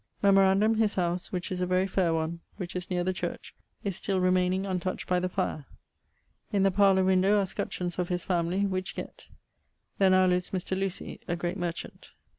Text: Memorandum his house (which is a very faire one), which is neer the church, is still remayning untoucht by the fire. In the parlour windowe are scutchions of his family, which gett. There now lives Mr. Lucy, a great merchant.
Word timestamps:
Memorandum 0.23 0.77
his 0.77 0.95
house 0.95 1.31
(which 1.31 1.51
is 1.51 1.61
a 1.61 1.67
very 1.67 1.85
faire 1.85 2.11
one), 2.11 2.39
which 2.57 2.75
is 2.75 2.89
neer 2.89 3.03
the 3.03 3.13
church, 3.13 3.53
is 3.83 3.95
still 3.95 4.19
remayning 4.19 4.63
untoucht 4.65 5.05
by 5.05 5.19
the 5.19 5.29
fire. 5.29 5.67
In 6.51 6.63
the 6.63 6.71
parlour 6.71 7.03
windowe 7.03 7.37
are 7.37 7.45
scutchions 7.45 7.99
of 7.99 8.09
his 8.09 8.23
family, 8.23 8.65
which 8.65 8.95
gett. 8.95 9.27
There 9.99 10.09
now 10.09 10.25
lives 10.25 10.49
Mr. 10.49 10.75
Lucy, 10.75 11.19
a 11.27 11.35
great 11.35 11.55
merchant. 11.55 12.13